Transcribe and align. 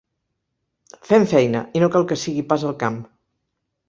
Fem 1.09 1.27
feina, 1.33 1.61
i 1.79 1.83
no 1.83 1.89
cal 1.97 2.07
que 2.13 2.17
sigui 2.21 2.45
pas 2.55 2.65
al 2.71 2.73
camp. 2.85 2.99